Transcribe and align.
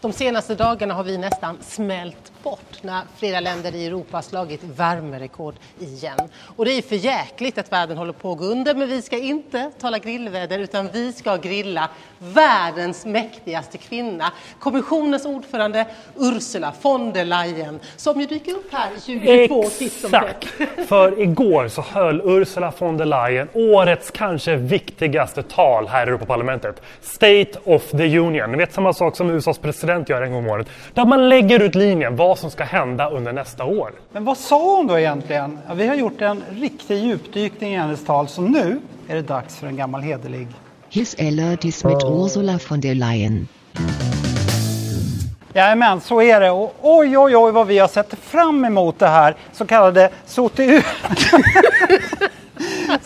De 0.00 0.12
senaste 0.12 0.54
dagarna 0.54 0.94
har 0.94 1.04
vi 1.04 1.18
nästan 1.18 1.58
smält 1.62 2.32
bort 2.50 2.82
när 2.82 3.02
flera 3.16 3.40
länder 3.40 3.74
i 3.74 3.86
Europa 3.86 4.16
har 4.16 4.22
slagit 4.22 4.60
värmerekord 4.64 5.54
igen. 5.80 6.28
Och 6.56 6.64
det 6.64 6.72
är 6.72 6.82
för 6.82 6.96
jäkligt 6.96 7.58
att 7.58 7.72
världen 7.72 7.96
håller 7.96 8.12
på 8.12 8.32
att 8.32 8.38
gå 8.38 8.44
under 8.44 8.74
men 8.74 8.88
vi 8.88 9.02
ska 9.02 9.18
inte 9.18 9.70
tala 9.80 9.98
grillväder 9.98 10.58
utan 10.58 10.88
vi 10.92 11.12
ska 11.12 11.36
grilla 11.36 11.88
världens 12.18 13.06
mäktigaste 13.06 13.78
kvinna, 13.78 14.32
kommissionens 14.58 15.26
ordförande 15.26 15.86
Ursula 16.16 16.72
von 16.82 17.12
der 17.12 17.24
Leyen 17.24 17.80
som 17.96 18.20
ju 18.20 18.26
dyker 18.26 18.52
upp 18.52 18.72
här 18.72 18.90
2022 18.90 19.64
Exakt! 19.80 20.48
För 20.88 21.20
igår 21.20 21.68
så 21.68 21.82
höll 21.82 22.20
Ursula 22.24 22.72
von 22.78 22.96
der 22.96 23.06
Leyen 23.06 23.48
årets 23.52 24.10
kanske 24.10 24.56
viktigaste 24.56 25.42
tal 25.42 25.88
här 25.88 26.06
i 26.06 26.08
Europaparlamentet. 26.08 26.82
State 27.00 27.52
of 27.64 27.90
the 27.90 28.18
Union. 28.18 28.52
Ni 28.52 28.58
vet 28.58 28.72
samma 28.72 28.92
sak 28.92 29.16
som 29.16 29.30
USAs 29.30 29.58
president 29.58 30.08
gör 30.08 30.22
en 30.22 30.32
gång 30.32 30.44
om 30.44 30.50
året. 30.50 30.68
Där 30.94 31.04
man 31.04 31.28
lägger 31.28 31.60
ut 31.60 31.74
linjen 31.74 32.16
vad 32.16 32.37
som 32.38 32.50
ska 32.50 32.64
hända 32.64 33.10
under 33.10 33.32
nästa 33.32 33.64
år. 33.64 33.92
Men 34.12 34.24
vad 34.24 34.38
sa 34.38 34.76
hon 34.76 34.86
då 34.86 34.98
egentligen? 34.98 35.58
Ja, 35.68 35.74
vi 35.74 35.86
har 35.86 35.94
gjort 35.94 36.20
en 36.20 36.44
riktig 36.50 36.98
djupdykning 36.98 37.74
i 37.74 37.76
hennes 37.76 38.04
tal 38.04 38.28
så 38.28 38.42
nu 38.42 38.80
är 39.08 39.14
det 39.14 39.22
dags 39.22 39.56
för 39.56 39.66
en 39.66 39.76
gammal 39.76 40.00
hederlig 40.00 40.48
His 40.88 41.14
eller 41.14 41.56
dies 41.56 41.84
mit 41.84 42.04
Ursula 42.04 42.58
von 42.68 42.80
der 42.80 42.94
Leyen. 42.94 43.48
Jajamän, 45.52 46.00
så 46.00 46.22
är 46.22 46.40
det. 46.40 46.50
Och 46.50 46.74
oj, 46.82 47.18
oj, 47.18 47.36
oj 47.36 47.52
vad 47.52 47.66
vi 47.66 47.78
har 47.78 47.88
sett 47.88 48.14
fram 48.18 48.64
emot 48.64 48.98
det 48.98 49.06
här 49.06 49.36
så 49.52 49.66
kallade 49.66 50.10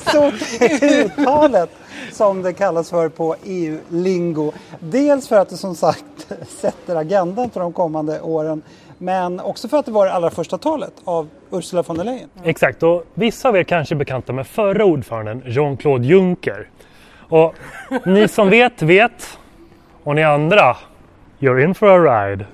SOTU-talet 0.00 1.70
som 2.12 2.42
det 2.42 2.52
kallas 2.52 2.90
för 2.90 3.08
på 3.08 3.36
EU-lingo. 3.44 4.52
Dels 4.80 5.28
för 5.28 5.36
att 5.36 5.48
det 5.48 5.56
som 5.56 5.74
sagt 5.74 6.04
sätter 6.60 6.96
agendan 6.96 7.50
för 7.50 7.60
de 7.60 7.72
kommande 7.72 8.20
åren 8.20 8.62
men 9.02 9.40
också 9.40 9.68
för 9.68 9.78
att 9.78 9.86
det 9.86 9.92
var 9.92 10.06
det 10.06 10.12
allra 10.12 10.30
första 10.30 10.58
talet 10.58 10.92
av 11.04 11.28
Ursula 11.50 11.82
von 11.82 11.96
der 11.96 12.04
Leyen. 12.04 12.28
Exakt, 12.44 12.82
och 12.82 13.04
vissa 13.14 13.48
av 13.48 13.56
er 13.56 13.62
kanske 13.62 13.94
är 13.94 13.96
bekanta 13.96 14.32
med 14.32 14.46
förra 14.46 14.84
ordföranden 14.84 15.42
Jean-Claude 15.46 16.06
Juncker. 16.06 16.68
Och 17.28 17.54
ni 18.06 18.28
som 18.28 18.50
vet, 18.50 18.82
vet. 18.82 19.38
Och 20.02 20.14
ni 20.14 20.22
andra, 20.22 20.76
you're 21.38 21.64
in 21.64 21.74
for 21.74 21.88
a 21.88 22.28
ride. 22.28 22.46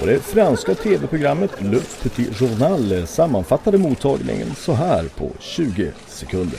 Och 0.00 0.06
det 0.06 0.20
franska 0.20 0.74
tv-programmet 0.74 1.62
Le 1.62 1.78
Petit 2.02 2.38
Journal 2.38 3.06
sammanfattade 3.06 3.78
mottagningen 3.78 4.54
så 4.54 4.72
här 4.72 5.04
på 5.16 5.30
20 5.38 5.92
sekunder. 6.06 6.58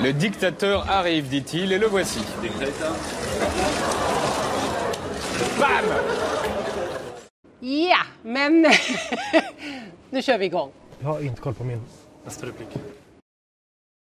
Le 0.00 0.12
dictateur 0.12 0.88
arrive, 0.88 1.28
dit-il, 1.28 1.72
et 1.72 1.78
le 1.78 1.86
voici. 1.86 2.20
Bam 5.58 5.84
Ja, 7.60 7.98
men 8.22 8.62
nu 10.10 10.22
kör 10.22 10.38
vi 10.38 10.44
igång. 10.46 10.72
Jag 11.00 11.08
har 11.08 11.20
inte 11.20 11.40
koll 11.40 11.54
på 11.54 11.64
min 11.64 11.80
nästa 12.24 12.46
replik. 12.46 12.68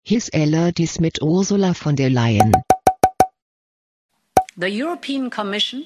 His 0.06 0.30
eller 0.34 0.72
dies 0.72 1.00
mit 1.00 1.18
Ursula 1.22 1.74
von 1.84 1.96
der 1.96 2.10
Leyen. 2.10 2.54
The 4.62 4.68
European 4.68 5.30
Commission 5.30 5.86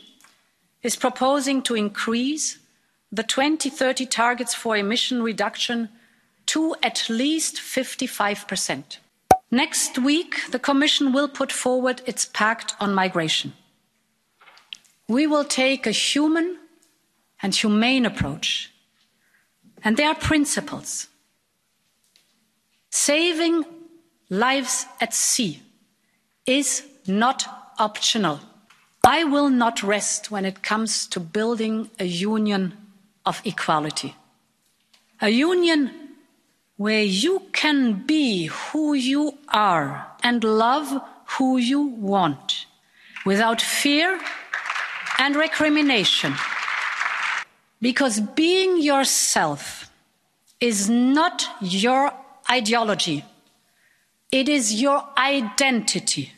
is 0.82 0.98
proposing 0.98 1.62
to 1.62 1.76
increase 1.76 2.58
the 3.12 3.24
2030 3.24 4.06
targets 4.06 4.54
for 4.54 4.76
emission 4.76 5.22
reduction 5.24 5.90
to 6.48 6.76
at 6.82 7.10
least 7.10 7.58
55%. 7.58 8.98
Next 9.52 9.98
week, 9.98 10.52
the 10.52 10.60
Commission 10.60 11.14
will 11.14 11.30
put 11.30 11.52
forward 11.52 12.02
its 12.06 12.26
pact 12.26 12.76
on 12.80 12.94
migration. 12.94 13.54
We 15.08 15.26
will 15.26 15.46
take 15.46 15.88
a 15.88 15.92
human 15.92 16.58
and 17.42 17.56
humane 17.56 18.06
approach. 18.06 18.74
And 19.84 19.96
there 19.96 20.10
are 20.10 20.16
principles. 20.16 21.08
Saving 22.90 23.64
lives 24.30 24.86
at 25.00 25.14
sea 25.14 25.62
is 26.46 26.84
not 27.06 27.46
optional. 27.80 28.42
I 29.06 29.24
will 29.24 29.50
not 29.50 29.84
rest 29.84 30.30
when 30.30 30.44
it 30.44 30.62
comes 30.62 31.08
to 31.08 31.20
building 31.22 31.90
a 32.00 32.06
union 32.06 32.74
of 33.28 33.42
equality. 33.44 34.16
A 35.22 35.30
union 35.30 35.92
where 36.78 37.04
you 37.04 37.42
can 37.52 38.06
be 38.06 38.46
who 38.46 38.94
you 38.94 39.38
are 39.50 40.08
and 40.24 40.44
love 40.44 41.02
who 41.36 41.58
you 41.58 41.82
want 41.82 42.66
without 43.26 43.62
fear 43.62 44.20
and 45.20 45.36
recrimination. 45.36 46.34
Because 47.82 48.22
being 48.22 48.82
yourself 48.82 49.92
is 50.62 50.90
not 50.90 51.48
your 51.62 52.14
ideology. 52.50 53.26
It 54.32 54.48
is 54.48 54.82
your 54.82 55.04
identity. 55.18 56.32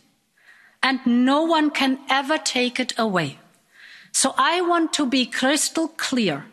And 0.81 0.99
no 1.05 1.43
one 1.43 1.69
can 1.69 1.99
ever 2.09 2.37
take 2.37 2.79
it 2.79 2.97
away. 2.97 3.37
So 4.11 4.33
I 4.37 4.61
want 4.61 4.93
to 4.93 5.05
be 5.05 5.25
crystal 5.25 5.89
clear. 5.89 6.45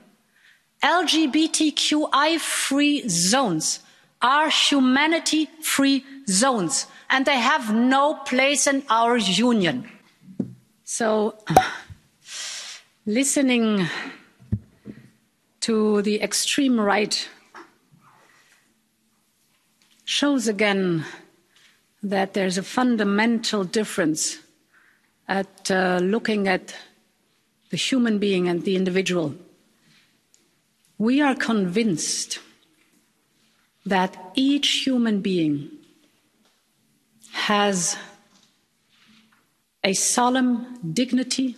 LGBTQI 0.87 2.39
free 2.39 3.09
zones 3.09 3.81
are 4.23 4.49
humanity 4.49 5.49
free 5.61 6.05
zones 6.29 6.87
and 7.11 7.27
they 7.27 7.41
have 7.41 7.75
no 7.75 8.15
place 8.15 8.69
in 8.69 8.85
our 8.89 9.17
union. 9.17 9.91
So, 10.85 11.35
listening 13.05 13.89
to 15.63 16.03
the 16.03 16.23
extreme 16.23 16.79
right 16.79 17.29
shows 20.05 20.47
again 20.47 21.05
that 22.01 22.35
there's 22.35 22.59
a 22.59 22.63
fundamental 22.63 23.65
difference 23.65 24.39
at 25.27 25.69
uh, 25.69 25.99
looking 26.01 26.47
at 26.47 26.77
the 27.71 27.77
human 27.77 28.19
being 28.19 28.47
and 28.47 28.63
the 28.63 28.77
individual. 28.77 29.35
We 30.99 31.21
are 31.21 31.35
convinced 31.35 32.39
that 33.85 34.17
each 34.35 34.87
human 34.87 35.21
being 35.21 35.71
has 37.33 37.97
a 39.85 39.93
solemn 39.93 40.79
dignity 40.93 41.57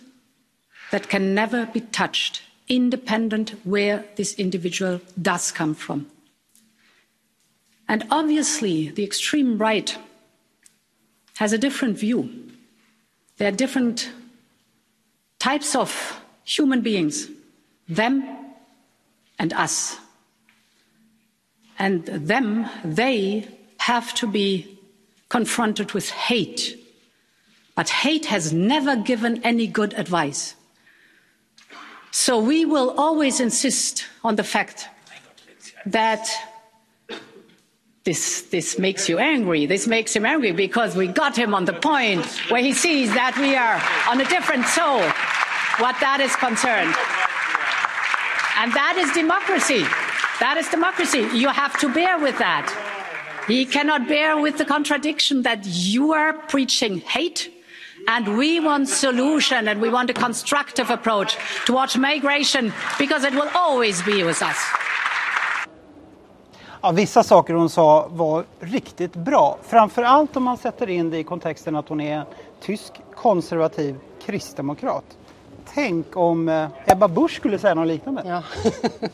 that 0.91 1.09
can 1.09 1.33
never 1.33 1.65
be 1.65 1.81
touched, 1.81 2.41
independent 2.67 3.55
where 3.63 4.05
this 4.15 4.33
individual 4.35 5.01
does 5.19 5.51
come 5.51 5.73
from. 5.73 6.07
And 7.87 8.05
obviously, 8.11 8.89
the 8.89 9.03
extreme 9.03 9.57
right 9.57 9.97
has 11.37 11.53
a 11.53 11.57
different 11.57 11.97
view. 11.97 12.29
There 13.37 13.47
are 13.47 13.55
different 13.55 14.11
types 15.39 15.75
of 15.75 16.21
human 16.43 16.81
beings, 16.81 17.29
them 17.87 18.48
and 19.39 19.53
us. 19.53 19.97
And 21.79 22.05
them, 22.05 22.69
they 22.83 23.47
have 23.79 24.13
to 24.15 24.27
be 24.27 24.77
confronted 25.29 25.93
with 25.93 26.09
hate. 26.09 26.75
But 27.75 27.89
hate 27.89 28.25
has 28.25 28.51
never 28.51 28.97
given 28.97 29.41
any 29.43 29.65
good 29.65 29.93
advice. 29.93 30.55
So 32.11 32.39
we 32.39 32.65
will 32.65 32.91
always 32.99 33.39
insist 33.39 34.05
on 34.23 34.35
the 34.35 34.43
fact 34.43 34.89
that 35.85 36.27
this, 38.03 38.41
this 38.43 38.79
makes 38.79 39.07
you 39.07 39.19
angry. 39.19 39.65
This 39.65 39.87
makes 39.87 40.15
him 40.15 40.25
angry 40.25 40.51
because 40.51 40.95
we 40.95 41.07
got 41.07 41.37
him 41.37 41.53
on 41.53 41.65
the 41.65 41.73
point 41.73 42.25
where 42.49 42.61
he 42.61 42.73
sees 42.73 43.13
that 43.13 43.37
we 43.37 43.55
are 43.55 43.79
on 44.11 44.19
a 44.19 44.27
different 44.27 44.65
soul, 44.65 44.99
what 45.79 45.95
that 46.01 46.19
is 46.19 46.35
concerned. 46.35 46.95
And 48.59 48.73
that 48.73 48.95
is 48.97 49.09
democracy. 49.13 49.83
That 50.41 50.57
is 50.57 50.67
democracy. 50.67 51.21
You 51.33 51.47
have 51.47 51.79
to 51.79 51.87
bear 51.93 52.19
with 52.19 52.37
that. 52.39 52.67
He 53.47 53.65
cannot 53.65 54.07
bear 54.07 54.37
with 54.37 54.57
the 54.57 54.65
contradiction 54.65 55.43
that 55.43 55.65
you 55.65 56.11
are 56.11 56.33
preaching 56.33 56.99
hate 56.99 57.49
and 58.07 58.37
we 58.37 58.59
want 58.59 58.89
solution 58.89 59.67
and 59.69 59.81
we 59.81 59.89
want 59.89 60.09
a 60.09 60.13
constructive 60.13 60.89
approach 60.89 61.37
towards 61.65 61.97
migration 61.97 62.73
because 62.97 63.23
it 63.23 63.33
will 63.33 63.49
always 63.55 64.01
be 64.03 64.23
with 64.23 64.41
us. 64.41 64.57
Ja, 66.81 66.91
vissa 66.91 67.23
saker 67.23 67.53
hon 67.53 67.69
sa 67.69 68.07
var 68.07 68.45
riktigt 68.59 69.15
bra. 69.15 69.57
Framför 69.63 70.03
allt 70.03 70.35
om 70.37 70.43
man 70.43 70.57
sätter 70.57 70.89
in 70.89 71.09
det 71.09 71.17
i 71.17 71.23
kontexten 71.23 71.75
att 71.75 71.89
hon 71.89 72.01
är 72.01 72.17
en 72.17 72.25
tysk 72.61 72.93
konservativ 73.15 73.95
kristdemokrat. 74.25 75.05
Tänk 75.73 76.17
om 76.17 76.49
eh, 76.49 76.67
Ebba 76.85 77.07
Busch 77.07 77.35
skulle 77.35 77.59
säga 77.59 77.73
något 77.73 77.87
liknande. 77.87 78.23
Ja. 78.25 78.43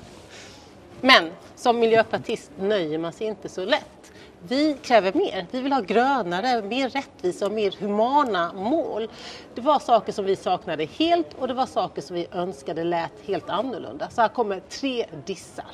Men 1.02 1.30
som 1.56 1.80
miljöpartist 1.80 2.52
nöjer 2.60 2.98
man 2.98 3.14
sig 3.14 3.28
inte 3.28 3.50
så 3.50 3.66
lätt. 3.66 4.12
Vi 4.48 4.78
kräver 4.82 5.14
mer. 5.14 5.46
Vi 5.52 5.62
vill 5.62 5.72
ha 5.72 5.82
grönare, 5.82 6.62
mer 6.62 6.90
rättvisa 6.90 7.46
och 7.46 7.52
mer 7.52 7.76
humana 7.80 8.54
mål. 8.54 9.10
Det 9.56 9.62
var 9.62 9.80
saker 9.80 10.12
som 10.12 10.26
vi 10.26 10.36
saknade 10.36 10.86
helt 10.86 11.34
och 11.40 11.48
det 11.48 11.54
var 11.54 11.66
saker 11.66 12.02
som 12.02 12.16
vi 12.16 12.28
önskade 12.32 12.84
lät 12.84 13.12
helt 13.26 13.50
annorlunda. 13.50 14.10
Så 14.10 14.22
här 14.22 14.28
kommer 14.28 14.60
tre 14.60 15.06
dissar. 15.26 15.66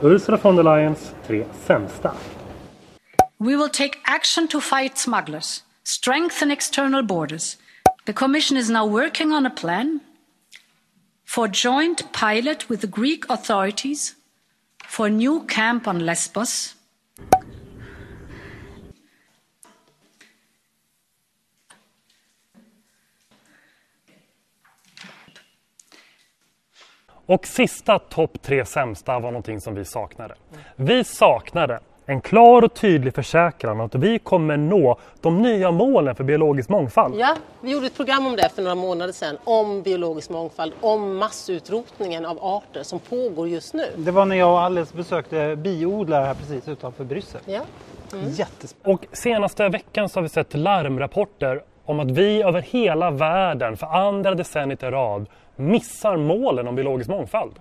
Ursula 0.00 0.38
von 0.42 0.56
der 0.56 0.62
Leyens 0.62 1.14
tre 1.26 1.44
sämsta. 1.66 2.14
We 3.38 3.56
will 3.56 3.68
take 3.68 3.98
action 4.02 4.48
to 4.48 4.60
fight 4.60 4.98
smugglers, 4.98 5.62
strengthen 5.84 6.50
external 6.50 7.02
borders. 7.02 7.56
The 8.04 8.12
Commission 8.12 8.56
is 8.56 8.68
now 8.68 8.84
working 8.84 9.32
on 9.32 9.46
a 9.46 9.50
plan 9.50 10.00
for 11.24 11.48
joint 11.48 12.12
pilot 12.12 12.68
with 12.68 12.80
the 12.80 12.88
Greek 12.88 13.24
authorities 13.28 14.14
for 14.88 15.06
a 15.06 15.10
new 15.10 15.46
camp 15.46 15.86
on 15.86 15.98
Lesbos. 15.98 16.76
Och 27.26 27.46
sista 27.46 27.98
topp 27.98 28.42
tre 28.42 28.64
sämsta 28.64 29.18
var 29.18 29.30
någonting 29.30 29.60
som 29.60 29.74
vi 29.74 29.84
saknade. 29.84 30.34
Vi 30.76 31.04
saknade 31.04 31.80
en 32.06 32.20
klar 32.20 32.62
och 32.62 32.74
tydlig 32.74 33.14
försäkran 33.14 33.80
att 33.80 33.94
vi 33.94 34.18
kommer 34.18 34.56
nå 34.56 34.98
de 35.20 35.42
nya 35.42 35.70
målen 35.70 36.14
för 36.14 36.24
biologisk 36.24 36.68
mångfald. 36.68 37.14
Ja, 37.18 37.36
vi 37.60 37.70
gjorde 37.70 37.86
ett 37.86 37.96
program 37.96 38.26
om 38.26 38.36
det 38.36 38.48
för 38.54 38.62
några 38.62 38.74
månader 38.74 39.12
sedan, 39.12 39.38
om 39.44 39.82
biologisk 39.82 40.30
mångfald, 40.30 40.72
om 40.80 41.16
massutrotningen 41.16 42.26
av 42.26 42.38
arter 42.44 42.82
som 42.82 42.98
pågår 42.98 43.48
just 43.48 43.74
nu. 43.74 43.84
Det 43.96 44.10
var 44.10 44.24
när 44.24 44.36
jag 44.36 44.52
och 44.52 44.60
Alice 44.60 44.96
besökte 44.96 45.56
biodlare 45.56 46.24
här 46.24 46.34
precis 46.34 46.68
utanför 46.68 47.04
Bryssel. 47.04 47.40
Ja. 47.46 47.60
Jättespännande. 48.26 49.04
Och 49.04 49.16
senaste 49.16 49.68
veckan 49.68 50.08
så 50.08 50.18
har 50.18 50.22
vi 50.22 50.28
sett 50.28 50.54
larmrapporter 50.54 51.62
om 51.84 52.00
att 52.00 52.10
vi 52.10 52.42
över 52.42 52.60
hela 52.60 53.10
världen 53.10 53.76
för 53.76 53.86
andra 53.86 54.34
decenniet 54.34 54.82
i 54.82 54.86
rad 54.86 55.26
missar 55.56 56.16
målen 56.16 56.68
om 56.68 56.74
biologisk 56.74 57.10
mångfald. 57.10 57.52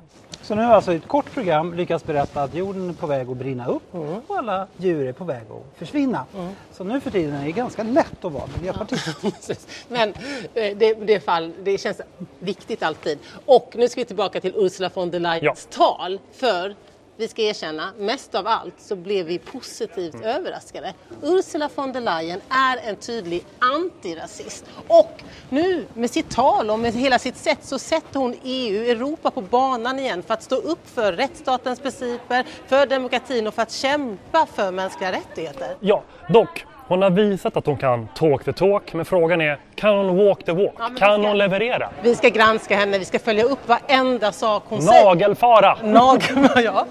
Så 0.44 0.56
nu 0.56 0.62
har 0.62 0.74
alltså 0.74 0.94
i 0.94 0.96
ett 0.96 1.08
kort 1.08 1.34
program 1.34 1.74
lyckats 1.74 2.06
berätta 2.06 2.44
att 2.44 2.56
jorden 2.56 2.90
är 2.90 2.94
på 2.94 3.08
väg 3.08 3.30
att 3.30 3.38
brinna 3.38 3.68
upp 3.68 3.96
och 3.96 4.38
alla 4.38 4.68
djur 4.78 5.08
är 5.08 5.14
på 5.14 5.24
väg 5.24 5.42
att 5.52 5.80
försvinna. 5.80 6.26
Så 6.72 6.84
nu 6.84 7.02
för 7.02 7.12
tiden 7.12 7.36
är 7.36 7.46
det 7.46 7.52
ganska 7.52 7.84
lätt 7.84 8.26
att 8.26 8.32
vara 8.32 8.44
miljöpartist. 8.58 9.22
Precis. 9.22 9.68
Men 9.88 10.10
eh, 10.54 10.78
det, 10.78 10.94
det, 10.94 11.20
fall, 11.20 11.54
det 11.64 11.78
känns 11.78 12.02
viktigt 12.40 12.84
alltid. 12.84 13.20
Och 13.46 13.74
nu 13.78 13.90
ska 13.90 14.02
vi 14.02 14.06
tillbaka 14.06 14.42
till 14.42 14.54
Ursula 14.56 14.90
von 14.94 15.12
der 15.12 15.20
Leyens 15.20 15.68
tal. 15.72 16.20
För 16.32 16.76
vi 17.18 17.28
ska 17.28 17.42
erkänna, 17.42 17.94
mest 17.98 18.36
av 18.36 18.48
allt 18.48 18.74
så 18.78 18.96
blev 18.96 19.26
vi 19.26 19.40
positivt 19.40 20.16
överraskade. 20.24 20.94
Ursula 21.22 21.70
von 21.76 21.92
der 21.92 22.02
Leyen 22.02 22.42
är 22.50 22.90
en 22.90 22.96
tydlig 22.96 23.46
antirasist. 23.60 24.66
Och 24.88 25.24
nu 25.50 25.86
med 25.94 26.12
sitt 26.12 26.30
tal 26.30 26.70
och 26.70 26.80
med 26.80 26.94
hela 26.94 27.20
sitt 27.20 27.38
sätt 27.38 27.60
så 27.62 27.80
sätter 27.80 28.20
hon 28.20 28.36
EU, 28.44 28.92
Europa 28.92 29.32
på 29.32 29.42
banan 29.42 30.00
igen 30.00 30.24
för 30.24 30.34
att 30.34 30.44
stå 30.44 30.56
upp 30.56 30.90
för 30.90 31.14
rättsstatens 31.14 31.80
principer, 31.80 32.46
för 32.68 32.86
demokratin 32.86 33.48
och 33.48 33.54
för 33.54 33.62
att 33.62 33.72
kämpa 33.72 34.46
för 34.46 34.72
mänskliga 34.72 35.12
rättigheter. 35.12 35.76
Ja, 35.80 36.04
dock. 36.30 36.66
Hon 36.92 37.02
har 37.02 37.10
visat 37.10 37.58
att 37.58 37.66
hon 37.66 37.78
kan 37.78 38.08
talk 38.08 38.44
the 38.44 38.54
talk, 38.54 38.94
men 38.94 39.06
frågan 39.06 39.42
är, 39.42 39.58
kan 39.76 39.98
hon 39.98 40.26
walk 40.26 40.46
the 40.46 40.52
walk? 40.52 40.74
Ja, 40.80 40.86
kan 40.86 40.96
ska- 40.98 41.28
hon 41.28 41.38
leverera? 41.38 41.90
Vi 42.02 42.16
ska 42.16 42.30
granska 42.30 42.78
henne, 42.78 42.98
vi 43.00 43.06
ska 43.06 43.20
följa 43.20 43.44
upp 43.44 43.60
varenda 43.68 44.32
sak 44.32 44.64
hon 44.70 44.82
säger. 44.82 45.06
Nagelfara! 45.06 45.78
Nagel, 45.84 46.50
ja. 46.66 46.86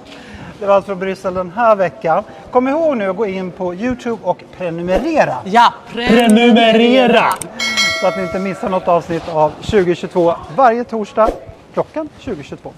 Det 0.61 0.67
var 0.67 0.75
allt 0.75 0.87
från 0.87 0.99
Bryssel 0.99 1.35
den 1.35 1.53
här 1.57 1.77
veckan. 1.77 2.25
Kom 2.51 2.69
ihåg 2.69 2.97
nu 2.97 3.11
att 3.11 3.17
gå 3.17 3.27
in 3.27 3.51
på 3.51 3.75
Youtube 3.75 4.19
och 4.23 4.43
prenumerera 4.59 5.35
Ja, 5.45 5.73
Prenumerera! 5.93 7.25
så 8.01 8.07
att 8.07 8.17
ni 8.17 8.23
inte 8.23 8.39
missar 8.39 8.69
något 8.69 8.89
avsnitt 8.89 9.29
av 9.35 9.51
2022 9.51 10.35
varje 10.57 10.85
torsdag 10.85 11.29
klockan 11.75 12.09
2022. 12.25 12.73